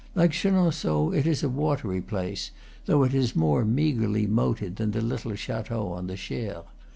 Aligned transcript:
Like 0.15 0.31
Chenonceaux, 0.31 1.11
it 1.13 1.27
is 1.27 1.43
a 1.43 1.47
watery 1.47 2.01
place, 2.01 2.49
though 2.87 3.03
it 3.03 3.13
is 3.13 3.35
more 3.35 3.63
meagrely 3.63 4.25
moated 4.25 4.77
than 4.77 4.89
the 4.89 5.01
little 5.01 5.35
chateau 5.35 5.89
on 5.91 6.07
the 6.07 6.17
Cher. 6.17 6.63